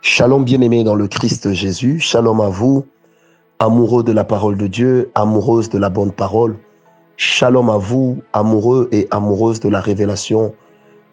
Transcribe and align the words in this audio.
Shalom 0.00 0.44
bien-aimés 0.44 0.84
dans 0.84 0.94
le 0.94 1.06
Christ 1.06 1.52
Jésus, 1.52 2.00
shalom 2.00 2.40
à 2.40 2.48
vous, 2.48 2.86
amoureux 3.58 4.02
de 4.02 4.12
la 4.12 4.24
parole 4.24 4.56
de 4.56 4.66
Dieu, 4.66 5.10
amoureuses 5.14 5.68
de 5.68 5.78
la 5.78 5.88
bonne 5.88 6.12
parole, 6.12 6.56
shalom 7.16 7.70
à 7.70 7.76
vous, 7.76 8.22
amoureux 8.32 8.88
et 8.92 9.06
amoureuses 9.10 9.60
de 9.60 9.68
la 9.68 9.80
révélation 9.80 10.54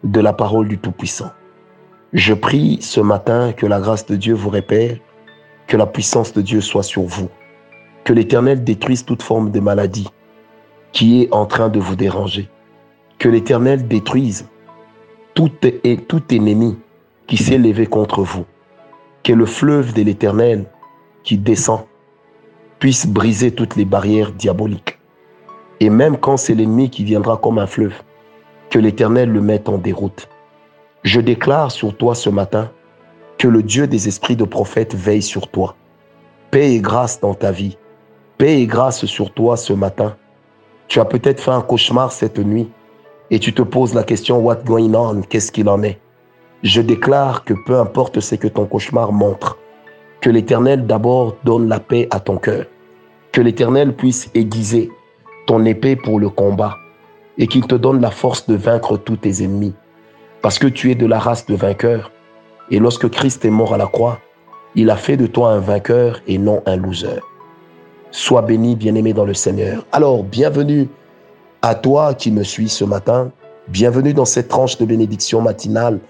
de 0.02 0.20
la 0.20 0.32
parole 0.32 0.68
du 0.68 0.78
Tout-Puissant. 0.78 1.30
Je 2.12 2.34
prie 2.34 2.78
ce 2.80 3.00
matin 3.00 3.52
que 3.52 3.66
la 3.66 3.80
grâce 3.80 4.06
de 4.06 4.16
Dieu 4.16 4.34
vous 4.34 4.50
répère, 4.50 4.96
que 5.66 5.76
la 5.76 5.86
puissance 5.86 6.32
de 6.32 6.40
Dieu 6.40 6.60
soit 6.60 6.82
sur 6.82 7.02
vous, 7.02 7.28
que 8.04 8.12
l'Éternel 8.12 8.64
détruise 8.64 9.04
toute 9.04 9.22
forme 9.22 9.50
de 9.50 9.60
maladie 9.60 10.08
qui 10.92 11.22
est 11.22 11.32
en 11.32 11.46
train 11.46 11.68
de 11.68 11.78
vous 11.78 11.94
déranger, 11.94 12.48
que 13.18 13.28
l'Éternel 13.28 13.86
détruise 13.86 14.48
tout, 15.34 15.52
et 15.62 15.96
tout 15.96 16.22
ennemi 16.34 16.76
qui 17.30 17.36
s'est 17.36 17.58
levé 17.58 17.86
contre 17.86 18.24
vous, 18.24 18.44
que 19.22 19.32
le 19.32 19.46
fleuve 19.46 19.94
de 19.94 20.02
l'Éternel 20.02 20.64
qui 21.22 21.38
descend 21.38 21.82
puisse 22.80 23.06
briser 23.06 23.52
toutes 23.52 23.76
les 23.76 23.84
barrières 23.84 24.32
diaboliques. 24.32 24.98
Et 25.78 25.90
même 25.90 26.16
quand 26.18 26.36
c'est 26.36 26.56
l'ennemi 26.56 26.90
qui 26.90 27.04
viendra 27.04 27.36
comme 27.36 27.60
un 27.60 27.68
fleuve, 27.68 27.94
que 28.68 28.80
l'Éternel 28.80 29.30
le 29.30 29.40
mette 29.40 29.68
en 29.68 29.78
déroute. 29.78 30.28
Je 31.04 31.20
déclare 31.20 31.70
sur 31.70 31.96
toi 31.96 32.16
ce 32.16 32.30
matin 32.30 32.72
que 33.38 33.46
le 33.46 33.62
Dieu 33.62 33.86
des 33.86 34.08
esprits 34.08 34.36
de 34.36 34.44
prophète 34.44 34.96
veille 34.96 35.22
sur 35.22 35.46
toi. 35.48 35.76
Paix 36.50 36.72
et 36.74 36.80
grâce 36.80 37.20
dans 37.20 37.34
ta 37.34 37.52
vie. 37.52 37.78
Paix 38.38 38.60
et 38.60 38.66
grâce 38.66 39.06
sur 39.06 39.32
toi 39.32 39.56
ce 39.56 39.72
matin. 39.72 40.16
Tu 40.88 40.98
as 40.98 41.04
peut-être 41.04 41.40
fait 41.40 41.52
un 41.52 41.62
cauchemar 41.62 42.10
cette 42.10 42.40
nuit 42.40 42.68
et 43.30 43.38
tu 43.38 43.54
te 43.54 43.62
poses 43.62 43.94
la 43.94 44.02
question 44.02 44.38
What 44.38 44.64
going 44.64 44.94
on? 44.94 45.22
Qu'est-ce 45.22 45.52
qu'il 45.52 45.68
en 45.68 45.84
est? 45.84 46.00
Je 46.62 46.82
déclare 46.82 47.44
que 47.44 47.54
peu 47.54 47.78
importe 47.78 48.20
ce 48.20 48.34
que 48.34 48.46
ton 48.46 48.66
cauchemar 48.66 49.12
montre, 49.12 49.56
que 50.20 50.28
l'Éternel 50.28 50.86
d'abord 50.86 51.36
donne 51.42 51.68
la 51.68 51.80
paix 51.80 52.06
à 52.10 52.20
ton 52.20 52.36
cœur, 52.36 52.66
que 53.32 53.40
l'Éternel 53.40 53.94
puisse 53.94 54.28
aiguiser 54.34 54.90
ton 55.46 55.64
épée 55.64 55.96
pour 55.96 56.20
le 56.20 56.28
combat 56.28 56.76
et 57.38 57.46
qu'il 57.46 57.66
te 57.66 57.74
donne 57.74 58.02
la 58.02 58.10
force 58.10 58.46
de 58.46 58.56
vaincre 58.56 58.98
tous 58.98 59.16
tes 59.16 59.42
ennemis. 59.42 59.72
Parce 60.42 60.58
que 60.58 60.66
tu 60.66 60.90
es 60.90 60.94
de 60.94 61.06
la 61.06 61.18
race 61.18 61.46
de 61.46 61.54
vainqueurs. 61.54 62.12
Et 62.70 62.78
lorsque 62.78 63.08
Christ 63.08 63.42
est 63.46 63.50
mort 63.50 63.72
à 63.72 63.78
la 63.78 63.86
croix, 63.86 64.18
il 64.74 64.90
a 64.90 64.96
fait 64.96 65.16
de 65.16 65.26
toi 65.26 65.52
un 65.52 65.60
vainqueur 65.60 66.20
et 66.26 66.36
non 66.36 66.62
un 66.66 66.76
loser. 66.76 67.20
Sois 68.10 68.42
béni, 68.42 68.76
bien-aimé 68.76 69.14
dans 69.14 69.24
le 69.24 69.34
Seigneur. 69.34 69.86
Alors, 69.92 70.24
bienvenue 70.24 70.88
à 71.62 71.74
toi 71.74 72.12
qui 72.12 72.30
me 72.30 72.42
suis 72.42 72.68
ce 72.68 72.84
matin. 72.84 73.30
Bienvenue 73.68 74.12
dans 74.12 74.24
cette 74.26 74.48
tranche 74.48 74.76
de 74.76 74.84
bénédiction 74.84 75.40
matinale 75.40 76.00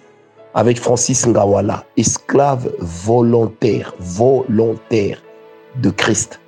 avec 0.55 0.81
Francis 0.81 1.27
Ngawala, 1.27 1.85
esclave 1.97 2.73
volontaire, 2.79 3.95
volontaire 3.99 5.23
de 5.77 5.91
Christ 5.91 6.41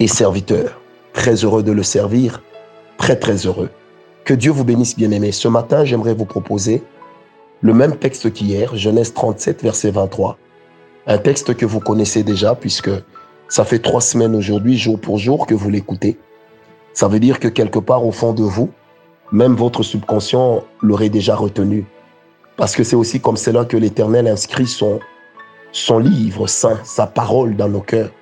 et 0.00 0.08
serviteur. 0.08 0.80
Très 1.12 1.44
heureux 1.44 1.62
de 1.62 1.72
le 1.72 1.82
servir, 1.82 2.42
très 2.96 3.16
très 3.16 3.46
heureux. 3.46 3.70
Que 4.24 4.34
Dieu 4.34 4.52
vous 4.52 4.64
bénisse 4.64 4.96
bien 4.96 5.10
aimé. 5.10 5.32
Ce 5.32 5.48
matin, 5.48 5.84
j'aimerais 5.84 6.14
vous 6.14 6.24
proposer 6.24 6.82
le 7.60 7.74
même 7.74 7.96
texte 7.96 8.32
qu'hier, 8.32 8.74
Genèse 8.76 9.12
37, 9.12 9.62
verset 9.62 9.90
23. 9.90 10.38
Un 11.06 11.18
texte 11.18 11.54
que 11.54 11.66
vous 11.66 11.80
connaissez 11.80 12.22
déjà 12.22 12.54
puisque 12.54 12.90
ça 13.48 13.64
fait 13.64 13.80
trois 13.80 14.00
semaines 14.00 14.34
aujourd'hui, 14.34 14.78
jour 14.78 14.98
pour 14.98 15.18
jour, 15.18 15.46
que 15.46 15.54
vous 15.54 15.68
l'écoutez. 15.68 16.16
Ça 16.94 17.08
veut 17.08 17.20
dire 17.20 17.40
que 17.40 17.48
quelque 17.48 17.78
part 17.78 18.06
au 18.06 18.12
fond 18.12 18.32
de 18.32 18.42
vous, 18.42 18.70
même 19.32 19.54
votre 19.54 19.82
subconscient 19.82 20.64
l'aurait 20.80 21.08
déjà 21.08 21.34
retenu. 21.34 21.84
Parce 22.62 22.76
que 22.76 22.84
c'est 22.84 22.94
aussi 22.94 23.18
comme 23.18 23.36
cela 23.36 23.64
que 23.64 23.76
l'Éternel 23.76 24.28
inscrit 24.28 24.68
son, 24.68 25.00
livre 25.98 26.46
saint, 26.46 26.78
sa 26.84 27.08
parole 27.08 27.56
dans 27.56 27.68
nos 27.68 27.80
cœurs. 27.80 28.12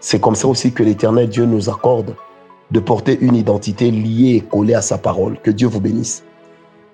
C'est 0.00 0.18
comme 0.18 0.34
ça 0.34 0.48
aussi 0.48 0.72
que 0.72 0.82
l'Éternel 0.82 1.28
Dieu 1.28 1.44
nous 1.44 1.70
accorde 1.70 2.16
de 2.72 2.80
porter 2.80 3.16
une 3.20 3.36
identité 3.36 3.92
liée 3.92 4.34
et 4.34 4.40
collée 4.40 4.74
à 4.74 4.82
sa 4.82 4.98
parole. 4.98 5.38
Que 5.44 5.52
Dieu 5.52 5.68
vous 5.68 5.80
bénisse. 5.80 6.24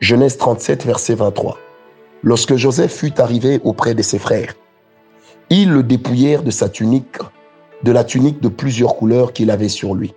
Genèse 0.01 0.37
37, 0.37 0.85
verset 0.85 1.15
23. 1.15 1.57
Lorsque 2.23 2.57
Joseph 2.57 2.95
fut 2.95 3.19
arrivé 3.19 3.61
auprès 3.65 3.95
de 3.95 4.03
ses 4.03 4.19
frères, 4.19 4.53
ils 5.49 5.71
le 5.71 5.83
dépouillèrent 5.83 6.43
de 6.43 6.51
sa 6.51 6.69
tunique, 6.69 7.17
de 7.83 7.93
la 7.93 8.05
tunique 8.05 8.43
de 8.43 8.49
plusieurs 8.49 8.95
couleurs 8.95 9.33
qu'il 9.33 9.51
avait 9.51 9.71
sur 9.71 9.95
lui. 9.95 10.13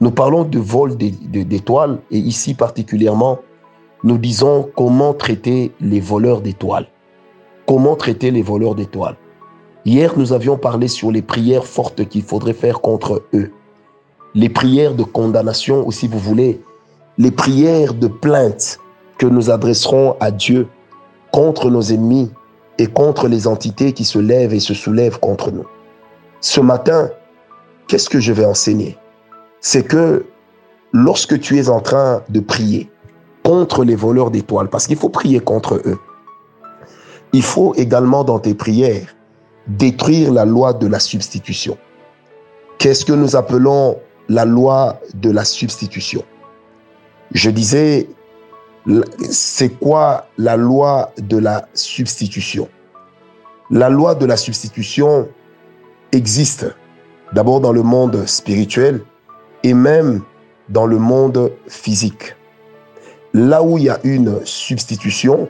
Nous 0.00 0.12
parlons 0.12 0.44
de 0.44 0.58
vol 0.58 0.96
d'étoiles 0.96 1.98
et 2.10 2.16
ici 2.16 2.54
particulièrement, 2.54 3.40
nous 4.04 4.18
disons 4.18 4.70
comment 4.76 5.14
traiter 5.14 5.72
les 5.80 6.00
voleurs 6.00 6.40
d'étoiles. 6.40 6.86
Comment 7.66 7.96
traiter 7.96 8.30
les 8.30 8.42
voleurs 8.42 8.74
d'étoiles. 8.74 9.16
Hier, 9.84 10.12
nous 10.16 10.32
avions 10.32 10.56
parlé 10.56 10.88
sur 10.88 11.10
les 11.10 11.22
prières 11.22 11.66
fortes 11.66 12.08
qu'il 12.08 12.22
faudrait 12.22 12.52
faire 12.52 12.80
contre 12.80 13.22
eux 13.34 13.52
les 14.34 14.48
prières 14.48 14.94
de 14.94 15.02
condamnation 15.02 15.86
ou 15.86 15.92
si 15.92 16.08
vous 16.08 16.18
voulez, 16.18 16.60
les 17.18 17.30
prières 17.30 17.94
de 17.94 18.06
plainte 18.06 18.78
que 19.18 19.26
nous 19.26 19.50
adresserons 19.50 20.16
à 20.20 20.30
Dieu 20.30 20.68
contre 21.32 21.70
nos 21.70 21.82
ennemis 21.82 22.30
et 22.78 22.86
contre 22.86 23.28
les 23.28 23.46
entités 23.46 23.92
qui 23.92 24.04
se 24.04 24.18
lèvent 24.18 24.54
et 24.54 24.60
se 24.60 24.74
soulèvent 24.74 25.20
contre 25.20 25.50
nous. 25.50 25.66
Ce 26.40 26.60
matin, 26.60 27.10
qu'est-ce 27.86 28.08
que 28.08 28.20
je 28.20 28.32
vais 28.32 28.44
enseigner? 28.44 28.96
C'est 29.60 29.86
que 29.86 30.24
lorsque 30.92 31.38
tu 31.38 31.58
es 31.58 31.68
en 31.68 31.80
train 31.80 32.22
de 32.28 32.40
prier 32.40 32.90
contre 33.42 33.84
les 33.84 33.96
voleurs 33.96 34.30
d'étoiles, 34.30 34.68
parce 34.68 34.86
qu'il 34.86 34.96
faut 34.96 35.08
prier 35.08 35.40
contre 35.40 35.74
eux, 35.84 35.98
il 37.32 37.42
faut 37.42 37.74
également 37.74 38.24
dans 38.24 38.38
tes 38.38 38.54
prières 38.54 39.14
détruire 39.66 40.32
la 40.32 40.44
loi 40.44 40.72
de 40.72 40.86
la 40.86 40.98
substitution. 40.98 41.78
Qu'est-ce 42.78 43.04
que 43.04 43.12
nous 43.12 43.36
appelons 43.36 43.98
la 44.28 44.44
loi 44.44 45.00
de 45.14 45.30
la 45.30 45.44
substitution? 45.44 46.24
Je 47.32 47.48
disais, 47.48 48.08
c'est 49.30 49.70
quoi 49.70 50.26
la 50.36 50.56
loi 50.56 51.12
de 51.18 51.38
la 51.38 51.68
substitution? 51.74 52.68
La 53.70 53.88
loi 53.88 54.14
de 54.14 54.26
la 54.26 54.36
substitution 54.36 55.28
existe 56.10 56.66
d'abord 57.32 57.60
dans 57.60 57.72
le 57.72 57.82
monde 57.82 58.26
spirituel 58.26 59.02
et 59.62 59.72
même 59.72 60.22
dans 60.68 60.86
le 60.86 60.98
monde 60.98 61.52
physique. 61.68 62.36
Là 63.34 63.62
où 63.62 63.78
il 63.78 63.84
y 63.84 63.90
a 63.90 63.98
une 64.04 64.44
substitution, 64.44 65.48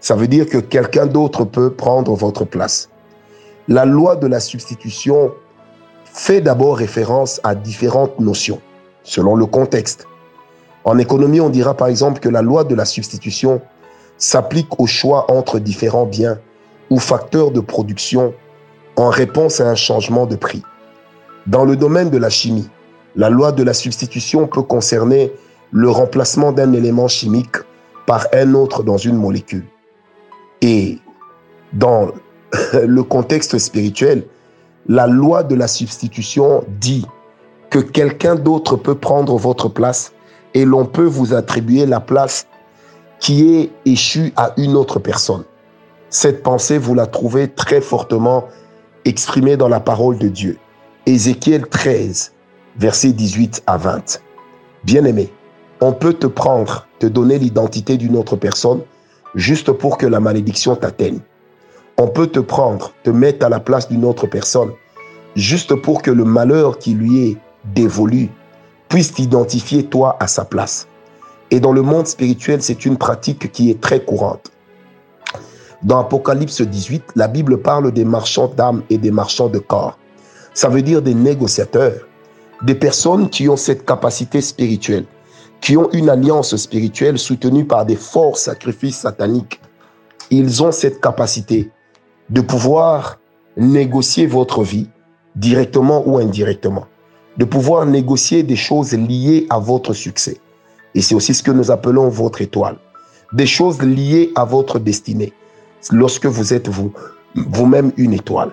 ça 0.00 0.14
veut 0.14 0.28
dire 0.28 0.48
que 0.48 0.58
quelqu'un 0.58 1.06
d'autre 1.06 1.44
peut 1.44 1.70
prendre 1.70 2.14
votre 2.14 2.44
place. 2.44 2.90
La 3.66 3.84
loi 3.84 4.14
de 4.14 4.26
la 4.28 4.38
substitution 4.38 5.32
fait 6.04 6.40
d'abord 6.40 6.76
référence 6.76 7.40
à 7.42 7.54
différentes 7.54 8.20
notions, 8.20 8.60
selon 9.02 9.34
le 9.34 9.46
contexte. 9.46 10.06
En 10.84 10.96
économie, 10.98 11.40
on 11.40 11.50
dira 11.50 11.74
par 11.74 11.88
exemple 11.88 12.20
que 12.20 12.28
la 12.28 12.40
loi 12.40 12.62
de 12.64 12.74
la 12.74 12.84
substitution 12.84 13.60
s'applique 14.16 14.78
au 14.78 14.86
choix 14.86 15.30
entre 15.30 15.58
différents 15.58 16.06
biens 16.06 16.38
ou 16.88 16.98
facteurs 16.98 17.50
de 17.50 17.60
production 17.60 18.32
en 18.96 19.10
réponse 19.10 19.60
à 19.60 19.68
un 19.68 19.74
changement 19.74 20.26
de 20.26 20.36
prix. 20.36 20.62
Dans 21.46 21.64
le 21.64 21.76
domaine 21.76 22.10
de 22.10 22.18
la 22.18 22.30
chimie, 22.30 22.68
la 23.16 23.28
loi 23.28 23.52
de 23.52 23.62
la 23.62 23.74
substitution 23.74 24.46
peut 24.46 24.62
concerner 24.62 25.32
le 25.72 25.90
remplacement 25.90 26.52
d'un 26.52 26.72
élément 26.72 27.08
chimique 27.08 27.56
par 28.06 28.26
un 28.32 28.54
autre 28.54 28.82
dans 28.82 28.96
une 28.96 29.16
molécule. 29.16 29.66
Et 30.62 30.98
dans 31.72 32.08
le 32.72 33.02
contexte 33.02 33.58
spirituel, 33.58 34.24
la 34.86 35.06
loi 35.06 35.42
de 35.42 35.54
la 35.54 35.68
substitution 35.68 36.64
dit 36.80 37.06
que 37.70 37.78
quelqu'un 37.78 38.34
d'autre 38.34 38.76
peut 38.76 38.94
prendre 38.94 39.36
votre 39.36 39.68
place 39.68 40.12
et 40.54 40.64
l'on 40.64 40.86
peut 40.86 41.04
vous 41.04 41.34
attribuer 41.34 41.84
la 41.84 42.00
place 42.00 42.46
qui 43.20 43.54
est 43.54 43.70
échue 43.84 44.32
à 44.36 44.52
une 44.56 44.76
autre 44.76 44.98
personne. 44.98 45.44
Cette 46.08 46.42
pensée, 46.42 46.78
vous 46.78 46.94
la 46.94 47.06
trouvez 47.06 47.48
très 47.48 47.82
fortement 47.82 48.46
exprimée 49.04 49.56
dans 49.56 49.68
la 49.68 49.80
parole 49.80 50.16
de 50.18 50.28
Dieu. 50.28 50.58
Ézéchiel 51.04 51.66
13, 51.66 52.32
versets 52.78 53.12
18 53.12 53.62
à 53.66 53.76
20. 53.76 54.22
Bien-aimé, 54.84 55.30
on 55.80 55.92
peut 55.92 56.14
te 56.14 56.26
prendre, 56.26 56.86
te 56.98 57.06
donner 57.06 57.38
l'identité 57.38 57.96
d'une 57.96 58.16
autre 58.16 58.36
personne 58.36 58.80
juste 59.34 59.70
pour 59.70 59.98
que 59.98 60.06
la 60.06 60.20
malédiction 60.20 60.74
t'atteigne. 60.74 61.20
On 61.96 62.08
peut 62.08 62.26
te 62.26 62.40
prendre, 62.40 62.92
te 63.02 63.10
mettre 63.10 63.46
à 63.46 63.48
la 63.48 63.60
place 63.60 63.88
d'une 63.88 64.04
autre 64.04 64.26
personne, 64.26 64.70
juste 65.36 65.74
pour 65.74 66.02
que 66.02 66.10
le 66.10 66.24
malheur 66.24 66.78
qui 66.78 66.94
lui 66.94 67.28
est 67.28 67.36
dévolu 67.74 68.30
puisse 68.88 69.12
t'identifier 69.12 69.84
toi 69.84 70.16
à 70.20 70.26
sa 70.26 70.44
place. 70.44 70.88
Et 71.50 71.60
dans 71.60 71.72
le 71.72 71.82
monde 71.82 72.06
spirituel, 72.06 72.62
c'est 72.62 72.84
une 72.84 72.96
pratique 72.96 73.52
qui 73.52 73.70
est 73.70 73.80
très 73.80 74.00
courante. 74.00 74.50
Dans 75.82 76.00
Apocalypse 76.00 76.60
18, 76.60 77.04
la 77.14 77.28
Bible 77.28 77.58
parle 77.58 77.92
des 77.92 78.04
marchands 78.04 78.48
d'âmes 78.48 78.82
et 78.90 78.98
des 78.98 79.10
marchands 79.10 79.48
de 79.48 79.58
corps. 79.58 79.96
Ça 80.54 80.68
veut 80.68 80.82
dire 80.82 81.02
des 81.02 81.14
négociateurs, 81.14 82.06
des 82.62 82.74
personnes 82.74 83.30
qui 83.30 83.48
ont 83.48 83.56
cette 83.56 83.86
capacité 83.86 84.40
spirituelle, 84.40 85.04
qui 85.60 85.76
ont 85.76 85.90
une 85.92 86.08
alliance 86.08 86.56
spirituelle 86.56 87.18
soutenue 87.18 87.64
par 87.64 87.84
des 87.84 87.96
forts 87.96 88.38
sacrifices 88.38 88.98
sataniques 88.98 89.60
ils 90.30 90.62
ont 90.62 90.72
cette 90.72 91.00
capacité 91.00 91.70
de 92.30 92.40
pouvoir 92.40 93.18
négocier 93.56 94.26
votre 94.26 94.62
vie 94.62 94.88
directement 95.36 96.02
ou 96.06 96.18
indirectement, 96.18 96.86
de 97.36 97.44
pouvoir 97.44 97.86
négocier 97.86 98.42
des 98.42 98.56
choses 98.56 98.92
liées 98.92 99.46
à 99.50 99.58
votre 99.58 99.94
succès. 99.94 100.38
Et 100.94 101.00
c'est 101.00 101.14
aussi 101.14 101.34
ce 101.34 101.42
que 101.42 101.50
nous 101.50 101.70
appelons 101.70 102.08
votre 102.08 102.42
étoile. 102.42 102.76
Des 103.32 103.46
choses 103.46 103.80
liées 103.82 104.32
à 104.34 104.44
votre 104.44 104.78
destinée. 104.78 105.32
Lorsque 105.90 106.26
vous 106.26 106.52
êtes 106.52 106.68
vous, 106.68 106.92
vous-même 107.34 107.92
une 107.96 108.12
étoile. 108.12 108.50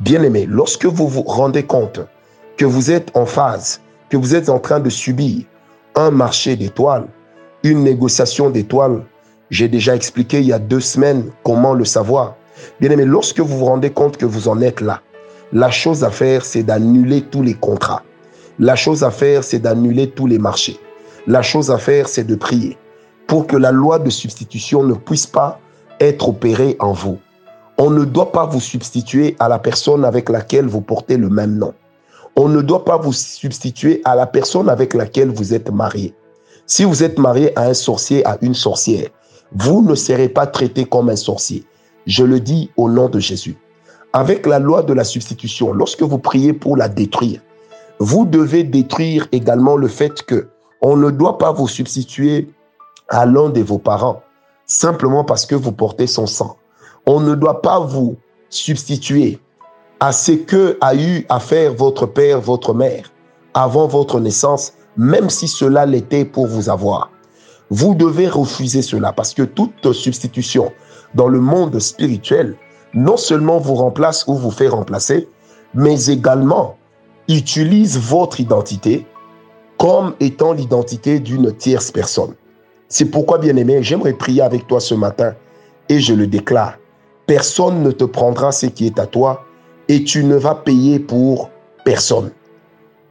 Bien 0.00 0.22
aimé, 0.22 0.46
lorsque 0.48 0.86
vous 0.86 1.08
vous 1.08 1.22
rendez 1.22 1.62
compte 1.62 2.00
que 2.56 2.64
vous 2.64 2.90
êtes 2.90 3.10
en 3.14 3.26
phase, 3.26 3.80
que 4.10 4.16
vous 4.16 4.34
êtes 4.34 4.48
en 4.48 4.58
train 4.58 4.80
de 4.80 4.90
subir 4.90 5.44
un 5.96 6.10
marché 6.10 6.56
d'étoiles, 6.56 7.06
une 7.62 7.82
négociation 7.82 8.50
d'étoiles, 8.50 9.02
j'ai 9.50 9.68
déjà 9.68 9.94
expliqué 9.94 10.40
il 10.40 10.46
y 10.46 10.52
a 10.52 10.58
deux 10.58 10.80
semaines 10.80 11.30
comment 11.42 11.74
le 11.74 11.84
savoir. 11.84 12.34
Bien 12.80 12.90
aimé, 12.90 13.04
lorsque 13.04 13.40
vous 13.40 13.58
vous 13.58 13.64
rendez 13.64 13.90
compte 13.90 14.16
que 14.16 14.26
vous 14.26 14.48
en 14.48 14.60
êtes 14.60 14.80
là, 14.80 15.00
la 15.52 15.70
chose 15.70 16.02
à 16.02 16.10
faire, 16.10 16.44
c'est 16.44 16.62
d'annuler 16.62 17.22
tous 17.22 17.42
les 17.42 17.54
contrats. 17.54 18.02
La 18.58 18.76
chose 18.76 19.04
à 19.04 19.10
faire, 19.10 19.44
c'est 19.44 19.58
d'annuler 19.58 20.10
tous 20.10 20.26
les 20.26 20.38
marchés. 20.38 20.78
La 21.26 21.42
chose 21.42 21.70
à 21.70 21.78
faire, 21.78 22.08
c'est 22.08 22.24
de 22.24 22.34
prier 22.34 22.76
pour 23.26 23.46
que 23.46 23.56
la 23.56 23.72
loi 23.72 23.98
de 23.98 24.10
substitution 24.10 24.82
ne 24.82 24.94
puisse 24.94 25.26
pas 25.26 25.60
être 26.00 26.28
opérée 26.28 26.76
en 26.78 26.92
vous. 26.92 27.18
On 27.78 27.90
ne 27.90 28.04
doit 28.04 28.32
pas 28.32 28.46
vous 28.46 28.60
substituer 28.60 29.36
à 29.38 29.48
la 29.48 29.58
personne 29.58 30.04
avec 30.04 30.28
laquelle 30.28 30.66
vous 30.66 30.80
portez 30.80 31.16
le 31.16 31.28
même 31.28 31.56
nom. 31.56 31.74
On 32.36 32.48
ne 32.48 32.62
doit 32.62 32.84
pas 32.84 32.96
vous 32.96 33.12
substituer 33.12 34.00
à 34.04 34.16
la 34.16 34.26
personne 34.26 34.68
avec 34.68 34.94
laquelle 34.94 35.30
vous 35.30 35.54
êtes 35.54 35.70
marié. 35.70 36.14
Si 36.66 36.84
vous 36.84 37.02
êtes 37.02 37.18
marié 37.18 37.56
à 37.58 37.66
un 37.66 37.74
sorcier, 37.74 38.26
à 38.26 38.38
une 38.42 38.54
sorcière, 38.54 39.08
vous 39.52 39.82
ne 39.82 39.94
serez 39.94 40.28
pas 40.28 40.46
traité 40.46 40.84
comme 40.84 41.10
un 41.10 41.16
sorcier. 41.16 41.64
Je 42.06 42.24
le 42.24 42.40
dis 42.40 42.70
au 42.76 42.90
nom 42.90 43.08
de 43.08 43.20
Jésus. 43.20 43.56
Avec 44.12 44.46
la 44.46 44.58
loi 44.58 44.82
de 44.82 44.92
la 44.92 45.04
substitution, 45.04 45.72
lorsque 45.72 46.02
vous 46.02 46.18
priez 46.18 46.52
pour 46.52 46.76
la 46.76 46.88
détruire, 46.88 47.40
vous 47.98 48.24
devez 48.24 48.64
détruire 48.64 49.28
également 49.32 49.76
le 49.76 49.88
fait 49.88 50.22
que 50.22 50.48
on 50.82 50.96
ne 50.96 51.10
doit 51.10 51.38
pas 51.38 51.52
vous 51.52 51.68
substituer 51.68 52.48
à 53.08 53.26
l'un 53.26 53.48
de 53.48 53.60
vos 53.60 53.78
parents 53.78 54.22
simplement 54.66 55.24
parce 55.24 55.46
que 55.46 55.54
vous 55.54 55.72
portez 55.72 56.06
son 56.06 56.26
sang. 56.26 56.56
On 57.06 57.20
ne 57.20 57.34
doit 57.34 57.62
pas 57.62 57.80
vous 57.80 58.16
substituer 58.48 59.38
à 60.04 60.12
ce 60.12 60.32
que 60.32 60.76
a 60.82 60.94
eu 60.94 61.24
à 61.30 61.40
faire 61.40 61.72
votre 61.72 62.04
père, 62.04 62.38
votre 62.38 62.74
mère 62.74 63.10
avant 63.54 63.86
votre 63.86 64.20
naissance, 64.20 64.74
même 64.98 65.30
si 65.30 65.48
cela 65.48 65.86
l'était 65.86 66.26
pour 66.26 66.46
vous 66.46 66.68
avoir. 66.68 67.10
Vous 67.70 67.94
devez 67.94 68.28
refuser 68.28 68.82
cela 68.82 69.14
parce 69.14 69.32
que 69.32 69.40
toute 69.40 69.94
substitution 69.94 70.72
dans 71.14 71.28
le 71.28 71.40
monde 71.40 71.78
spirituel 71.78 72.54
non 72.92 73.16
seulement 73.16 73.56
vous 73.56 73.76
remplace 73.76 74.26
ou 74.26 74.34
vous 74.34 74.50
fait 74.50 74.68
remplacer, 74.68 75.26
mais 75.72 76.08
également 76.08 76.76
utilise 77.26 77.98
votre 77.98 78.40
identité 78.40 79.06
comme 79.78 80.14
étant 80.20 80.52
l'identité 80.52 81.18
d'une 81.18 81.50
tierce 81.50 81.90
personne. 81.90 82.34
C'est 82.90 83.06
pourquoi, 83.06 83.38
bien-aimé, 83.38 83.82
j'aimerais 83.82 84.12
prier 84.12 84.42
avec 84.42 84.66
toi 84.66 84.80
ce 84.80 84.94
matin 84.94 85.32
et 85.88 85.98
je 85.98 86.12
le 86.12 86.26
déclare. 86.26 86.74
Personne 87.26 87.82
ne 87.82 87.90
te 87.90 88.04
prendra 88.04 88.52
ce 88.52 88.66
qui 88.66 88.84
est 88.84 88.98
à 88.98 89.06
toi 89.06 89.46
et 89.88 90.04
tu 90.04 90.24
ne 90.24 90.36
vas 90.36 90.54
payer 90.54 90.98
pour 90.98 91.50
personne. 91.84 92.30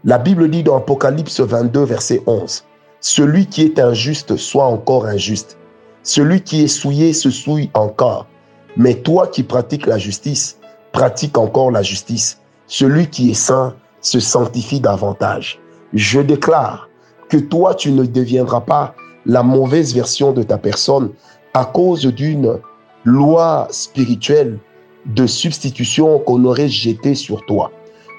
La 0.04 0.18
Bible 0.18 0.50
dit 0.50 0.64
dans 0.64 0.78
Apocalypse 0.78 1.40
22, 1.40 1.84
verset 1.84 2.22
11, 2.26 2.66
Celui 3.00 3.46
qui 3.46 3.64
est 3.64 3.80
injuste 3.80 4.36
soit 4.36 4.66
encore 4.66 5.06
injuste. 5.06 5.58
Celui 6.04 6.42
qui 6.42 6.64
est 6.64 6.68
souillé 6.68 7.14
se 7.14 7.30
souille 7.30 7.70
encore. 7.74 8.28
Mais 8.76 8.96
toi 8.96 9.28
qui 9.28 9.44
pratiques 9.44 9.86
la 9.86 9.98
justice, 9.98 10.60
pratique 10.92 11.38
encore 11.38 11.72
la 11.72 11.82
justice. 11.82 12.40
Celui 12.68 13.08
qui 13.08 13.32
est 13.32 13.36
saint 13.36 13.76
se 14.02 14.20
sanctifie 14.20 14.82
davantage. 14.82 15.60
Je 15.94 16.20
déclare 16.20 16.90
que 17.30 17.38
toi, 17.38 17.76
tu 17.76 17.92
ne 17.92 18.04
deviendras 18.04 18.62
pas 18.62 18.96
la 19.26 19.44
mauvaise 19.44 19.94
version 19.94 20.34
de 20.34 20.44
ta 20.44 20.58
personne 20.58 21.12
à 21.54 21.66
cause 21.66 22.06
d'une 22.06 22.60
loi 23.06 23.68
spirituelle 23.72 24.60
de 25.06 25.28
substitution 25.28 26.20
qu'on 26.20 26.44
aurait 26.46 26.70
jetée 26.70 27.16
sur 27.16 27.46
toi. 27.46 27.72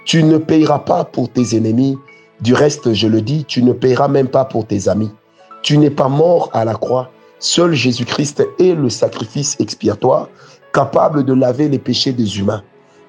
Tu 0.05 0.23
ne 0.23 0.39
payeras 0.39 0.81
pas 0.81 1.05
pour 1.05 1.31
tes 1.31 1.57
ennemis. 1.57 1.97
Du 2.41 2.53
reste, 2.53 2.93
je 2.93 3.09
le 3.09 3.23
dis, 3.23 3.45
tu 3.45 3.63
ne 3.63 3.73
payeras 3.73 4.09
même 4.09 4.29
pas 4.29 4.45
pour 4.45 4.67
tes 4.67 4.89
amis. 4.89 5.11
Tu 5.63 5.79
n'es 5.79 5.91
pas 5.91 6.09
mort 6.09 6.51
à 6.53 6.65
la 6.65 6.75
croix. 6.75 7.11
Seul 7.39 7.73
Jésus-Christ 7.75 8.47
est 8.59 8.75
le 8.75 8.91
sacrifice 8.91 9.57
expiatoire 9.61 10.29
capable 10.73 11.25
de 11.25 11.33
laver 11.33 11.69
les 11.69 11.79
péchés 11.79 12.13
des 12.13 12.39
humains. 12.39 12.63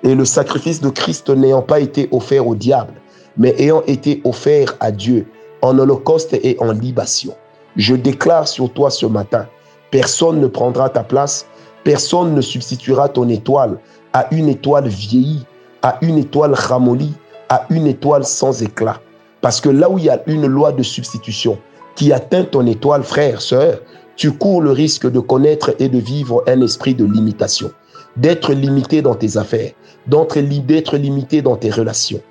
Et 0.04 0.16
le 0.16 0.24
sacrifice 0.24 0.80
de 0.80 0.90
Christ 0.90 1.30
n'ayant 1.30 1.62
pas 1.64 1.80
été 1.80 2.08
offert 2.12 2.48
au 2.48 2.56
diable, 2.56 2.94
mais 3.38 3.56
ayant 3.58 3.82
été 3.88 4.22
offert 4.24 4.76
à 4.80 4.92
Dieu 4.92 5.26
en 5.62 5.78
holocauste 5.80 6.34
et 6.34 6.56
en 6.60 6.72
libation. 6.72 7.34
Je 7.76 7.96
déclare 7.96 8.48
sur 8.48 8.72
toi 8.72 8.90
ce 8.90 9.06
matin, 9.06 9.48
personne 9.92 10.40
ne 10.40 10.48
prendra 10.48 10.90
ta 10.90 11.04
place, 11.04 11.48
personne 11.86 12.34
ne 12.34 12.42
substituera 12.42 13.08
ton 13.08 13.30
étoile 13.30 13.78
à 14.12 14.28
une 14.32 14.50
étoile 14.50 14.88
vieillie, 14.88 15.46
à 15.84 15.98
une 16.02 16.18
étoile 16.18 16.54
ramollie, 16.54 17.14
à 17.48 17.68
une 17.70 17.86
étoile 17.86 18.26
sans 18.26 18.64
éclat. 18.64 19.00
Parce 19.40 19.62
que 19.62 19.70
là 19.70 19.90
où 19.90 20.00
il 20.00 20.06
y 20.06 20.10
a 20.10 20.22
une 20.26 20.48
loi 20.48 20.72
de 20.72 20.82
substitution 20.82 21.60
qui 21.96 22.12
atteint 22.12 22.44
ton 22.44 22.66
étoile, 22.66 23.04
frère, 23.04 23.40
sœur, 23.40 23.80
tu 24.16 24.32
cours 24.32 24.62
le 24.62 24.72
risque 24.72 25.10
de 25.10 25.20
connaître 25.20 25.76
et 25.78 25.88
de 25.88 26.00
vivre 26.00 26.44
un 26.48 26.60
esprit 26.62 26.96
de 26.96 27.06
limitation, 27.06 27.70
d'être 28.18 28.54
limité 28.54 29.04
dans 29.04 29.16
tes 29.16 29.38
affaires, 29.38 29.72
d'être 30.08 30.98
limité 30.98 31.44
dans 31.44 31.56
tes 31.56 31.70
relations, 31.70 32.22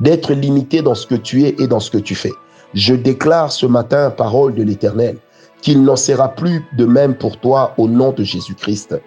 d'être 0.00 0.32
limité 0.32 0.80
dans 0.80 0.94
ce 0.94 1.06
que 1.06 1.14
tu 1.14 1.44
es 1.44 1.54
et 1.58 1.66
dans 1.66 1.80
ce 1.80 1.90
que 1.90 1.98
tu 1.98 2.14
fais. 2.14 2.32
Je 2.72 2.94
déclare 2.94 3.52
ce 3.52 3.66
matin, 3.66 4.10
parole 4.10 4.54
de 4.54 4.62
l'Éternel, 4.62 5.18
qu'il 5.62 5.82
n'en 5.82 5.96
sera 5.96 6.28
plus 6.28 6.64
de 6.76 6.84
même 6.84 7.14
pour 7.14 7.38
toi 7.38 7.74
au 7.78 7.88
nom 7.88 8.12
de 8.12 8.22
Jésus-Christ. 8.22 9.00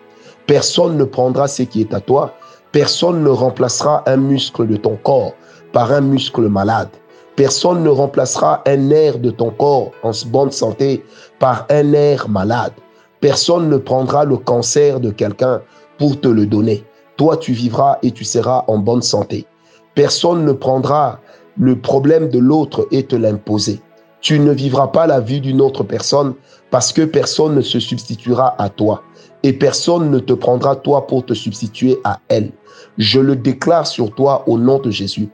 Personne 0.48 0.98
ne 0.98 1.04
prendra 1.04 1.48
ce 1.48 1.64
qui 1.64 1.82
est 1.82 1.94
à 1.94 2.02
toi, 2.02 2.34
personne 2.72 3.24
ne 3.24 3.30
remplacera 3.30 4.04
un 4.08 4.18
muscle 4.18 4.68
de 4.68 4.76
ton 4.76 4.98
corps 4.98 5.34
par 5.74 5.92
un 5.92 6.02
muscle 6.02 6.48
malade. 6.48 6.90
Personne 7.36 7.84
ne 7.84 7.90
remplacera 7.90 8.62
un 8.66 8.76
nerf 8.76 9.20
de 9.20 9.32
ton 9.32 9.52
corps 9.52 9.92
en 10.04 10.12
bonne 10.28 10.52
santé 10.52 11.04
par 11.40 11.66
un 11.70 11.84
nerf 11.84 12.28
malade. 12.28 12.74
Personne 13.22 13.70
ne 13.70 13.78
prendra 13.78 14.26
le 14.26 14.38
cancer 14.38 15.00
de 15.00 15.12
quelqu'un 15.12 15.62
pour 15.98 16.20
te 16.20 16.28
le 16.28 16.46
donner. 16.46 16.84
Toi, 17.18 17.38
tu 17.38 17.54
vivras 17.54 17.98
et 18.02 18.12
tu 18.12 18.24
seras 18.24 18.64
en 18.68 18.78
bonne 18.78 19.02
santé. 19.02 19.46
Personne 19.94 20.46
ne 20.46 20.54
prendra 20.54 21.20
le 21.58 21.80
problème 21.80 22.30
de 22.30 22.40
l'autre 22.40 22.88
et 22.92 23.04
te 23.04 23.16
l'imposer. 23.16 23.82
Tu 24.22 24.40
ne 24.40 24.52
vivras 24.52 24.88
pas 24.88 25.08
la 25.08 25.20
vie 25.20 25.42
d'une 25.42 25.62
autre 25.62 25.84
personne 25.84 26.34
parce 26.72 26.92
que 26.92 27.04
personne 27.04 27.56
ne 27.56 27.62
se 27.62 27.80
substituera 27.80 28.56
à 28.62 28.70
toi 28.70 29.04
et 29.44 29.54
personne 29.54 30.12
ne 30.12 30.20
te 30.20 30.34
prendra 30.34 30.76
toi 30.76 31.08
pour 31.08 31.26
te 31.26 31.34
substituer 31.34 31.98
à 32.04 32.20
elle. 32.28 32.52
Je 32.98 33.20
le 33.20 33.36
déclare 33.36 33.88
sur 33.88 34.14
toi 34.14 34.44
au 34.48 34.58
nom 34.58 34.80
de 34.80 34.92
Jésus. 34.92 35.30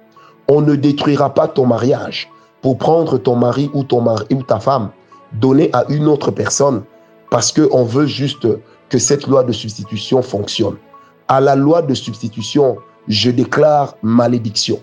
On 0.48 0.62
ne 0.62 0.76
détruira 0.76 1.34
pas 1.34 1.48
ton 1.48 1.66
mariage 1.66 2.30
pour 2.62 2.78
prendre 2.78 3.18
ton 3.18 3.36
mari 3.36 3.70
ou 3.74 3.84
ta 3.84 4.60
femme, 4.60 4.92
donner 5.34 5.70
à 5.74 5.86
une 5.90 6.08
autre 6.08 6.32
personne 6.32 6.84
parce 7.32 7.52
qu'on 7.52 7.84
veut 7.84 8.06
juste 8.06 8.48
que 8.90 9.00
cette 9.00 9.28
loi 9.28 9.44
de 9.44 9.52
substitution 9.52 10.22
fonctionne. 10.22 10.78
À 11.28 11.42
la 11.42 11.56
loi 11.56 11.82
de 11.82 11.94
substitution, 11.96 12.78
je 13.08 13.32
déclare 13.32 13.96
malédiction. 14.04 14.80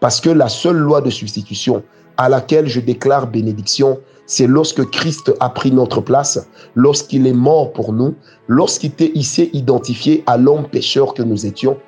Parce 0.00 0.20
que 0.20 0.28
la 0.28 0.48
seule 0.48 0.76
loi 0.76 1.00
de 1.00 1.08
substitution 1.08 1.82
à 2.16 2.28
laquelle 2.28 2.68
je 2.68 2.80
déclare 2.80 3.26
bénédiction, 3.26 3.98
c'est 4.26 4.46
lorsque 4.46 4.84
Christ 4.90 5.32
a 5.40 5.48
pris 5.48 5.70
notre 5.70 6.00
place, 6.00 6.48
lorsqu'il 6.74 7.26
est 7.26 7.32
mort 7.32 7.72
pour 7.72 7.92
nous, 7.92 8.14
lorsqu'il 8.48 9.24
s'est 9.24 9.50
identifié 9.52 10.24
à 10.26 10.36
l'homme 10.36 10.68
pécheur 10.68 11.14
que 11.14 11.22
nous 11.22 11.46
étions, 11.46 11.78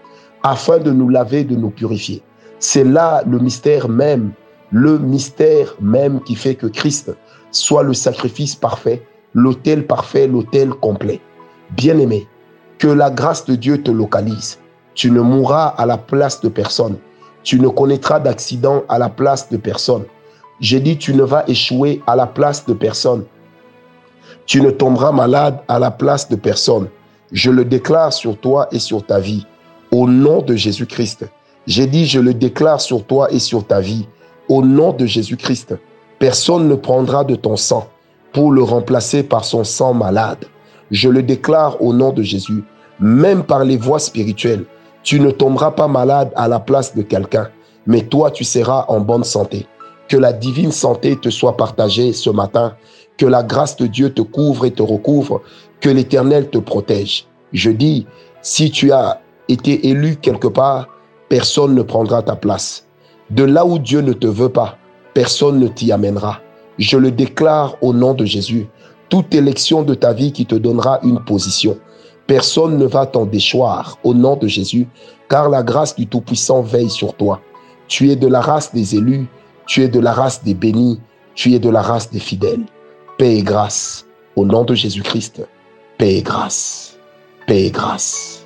afin 0.42 0.78
de 0.78 0.92
nous 0.92 1.08
laver, 1.08 1.44
de 1.44 1.56
nous 1.56 1.70
purifier. 1.70 2.22
C'est 2.60 2.84
là 2.84 3.22
le 3.26 3.38
mystère 3.38 3.88
même, 3.88 4.32
le 4.70 4.98
mystère 4.98 5.74
même 5.80 6.20
qui 6.22 6.34
fait 6.34 6.54
que 6.54 6.66
Christ 6.66 7.12
soit 7.50 7.82
le 7.82 7.94
sacrifice 7.94 8.54
parfait, 8.54 9.02
l'autel 9.34 9.86
parfait, 9.86 10.26
l'autel 10.26 10.70
complet. 10.70 11.20
Bien-aimé, 11.76 12.26
que 12.78 12.88
la 12.88 13.10
grâce 13.10 13.44
de 13.44 13.54
Dieu 13.54 13.82
te 13.82 13.90
localise. 13.90 14.58
Tu 14.94 15.10
ne 15.10 15.20
mourras 15.20 15.68
à 15.76 15.86
la 15.86 15.98
place 15.98 16.40
de 16.40 16.48
personne. 16.48 16.96
Tu 17.42 17.60
ne 17.60 17.68
connaîtras 17.68 18.20
d'accident 18.20 18.84
à 18.88 18.98
la 18.98 19.08
place 19.08 19.48
de 19.50 19.56
personne. 19.56 20.04
J'ai 20.60 20.80
dit, 20.80 20.98
tu 20.98 21.14
ne 21.14 21.22
vas 21.22 21.44
échouer 21.46 22.02
à 22.06 22.16
la 22.16 22.26
place 22.26 22.66
de 22.66 22.72
personne. 22.72 23.24
Tu 24.46 24.60
ne 24.60 24.70
tomberas 24.70 25.12
malade 25.12 25.60
à 25.68 25.78
la 25.78 25.90
place 25.90 26.28
de 26.28 26.36
personne. 26.36 26.88
Je 27.32 27.50
le 27.50 27.64
déclare 27.64 28.12
sur 28.12 28.36
toi 28.38 28.68
et 28.72 28.78
sur 28.78 29.04
ta 29.04 29.20
vie. 29.20 29.46
Au 29.92 30.08
nom 30.08 30.42
de 30.42 30.56
Jésus-Christ. 30.56 31.26
J'ai 31.66 31.86
dit, 31.86 32.06
je 32.06 32.18
le 32.18 32.34
déclare 32.34 32.80
sur 32.80 33.04
toi 33.04 33.30
et 33.30 33.38
sur 33.38 33.66
ta 33.66 33.80
vie. 33.80 34.06
Au 34.48 34.62
nom 34.62 34.92
de 34.92 35.06
Jésus-Christ. 35.06 35.76
Personne 36.18 36.68
ne 36.68 36.74
prendra 36.74 37.24
de 37.24 37.36
ton 37.36 37.56
sang 37.56 37.88
pour 38.32 38.50
le 38.50 38.62
remplacer 38.62 39.22
par 39.22 39.44
son 39.44 39.64
sang 39.64 39.94
malade. 39.94 40.44
Je 40.90 41.08
le 41.08 41.22
déclare 41.22 41.80
au 41.82 41.92
nom 41.92 42.12
de 42.12 42.22
Jésus. 42.22 42.64
Même 42.98 43.44
par 43.44 43.64
les 43.64 43.76
voies 43.76 44.00
spirituelles, 44.00 44.64
tu 45.02 45.20
ne 45.20 45.30
tomberas 45.30 45.70
pas 45.70 45.88
malade 45.88 46.32
à 46.34 46.48
la 46.48 46.58
place 46.58 46.94
de 46.94 47.02
quelqu'un, 47.02 47.48
mais 47.86 48.02
toi, 48.02 48.30
tu 48.30 48.44
seras 48.44 48.84
en 48.88 49.00
bonne 49.00 49.24
santé. 49.24 49.66
Que 50.08 50.16
la 50.16 50.32
divine 50.32 50.72
santé 50.72 51.16
te 51.16 51.28
soit 51.28 51.56
partagée 51.56 52.12
ce 52.12 52.30
matin. 52.30 52.74
Que 53.16 53.26
la 53.26 53.42
grâce 53.42 53.76
de 53.76 53.86
Dieu 53.86 54.12
te 54.12 54.22
couvre 54.22 54.64
et 54.64 54.72
te 54.72 54.82
recouvre. 54.82 55.42
Que 55.80 55.90
l'Éternel 55.90 56.48
te 56.48 56.58
protège. 56.58 57.26
Je 57.52 57.70
dis, 57.70 58.06
si 58.42 58.70
tu 58.70 58.92
as 58.92 59.20
été 59.48 59.88
élu 59.88 60.16
quelque 60.16 60.48
part, 60.48 60.88
personne 61.28 61.74
ne 61.74 61.82
prendra 61.82 62.22
ta 62.22 62.36
place. 62.36 62.86
De 63.30 63.44
là 63.44 63.66
où 63.66 63.78
Dieu 63.78 64.00
ne 64.00 64.12
te 64.12 64.26
veut 64.26 64.48
pas, 64.48 64.78
personne 65.14 65.58
ne 65.58 65.68
t'y 65.68 65.92
amènera. 65.92 66.40
Je 66.78 66.96
le 66.96 67.10
déclare 67.10 67.76
au 67.82 67.92
nom 67.92 68.14
de 68.14 68.24
Jésus. 68.24 68.66
Toute 69.08 69.34
élection 69.34 69.82
de 69.82 69.94
ta 69.94 70.12
vie 70.12 70.32
qui 70.32 70.46
te 70.46 70.54
donnera 70.54 71.00
une 71.02 71.22
position. 71.24 71.78
Personne 72.26 72.76
ne 72.76 72.86
va 72.86 73.06
t'en 73.06 73.24
déchoir 73.24 73.98
au 74.04 74.14
nom 74.14 74.36
de 74.36 74.46
Jésus, 74.46 74.86
car 75.28 75.48
la 75.48 75.62
grâce 75.62 75.96
du 75.96 76.06
Tout-Puissant 76.06 76.62
veille 76.62 76.90
sur 76.90 77.14
toi. 77.14 77.40
Tu 77.88 78.10
es 78.10 78.16
de 78.16 78.26
la 78.26 78.40
race 78.40 78.72
des 78.74 78.96
élus, 78.96 79.26
tu 79.68 79.82
es 79.82 79.88
de 79.88 80.00
la 80.00 80.12
race 80.12 80.42
des 80.42 80.54
bénis, 80.54 80.98
tu 81.34 81.52
es 81.52 81.60
de 81.60 81.68
la 81.68 81.82
race 81.82 82.10
des 82.10 82.18
fidèles. 82.18 82.64
Paix 83.18 83.36
et 83.36 83.42
grâce, 83.42 84.06
au 84.34 84.44
nom 84.44 84.64
de 84.64 84.74
Jésus-Christ. 84.74 85.46
Paix 85.98 86.16
et 86.16 86.22
grâce. 86.22 86.96
Paix 87.46 87.66
et 87.66 87.70
grâce. 87.70 88.37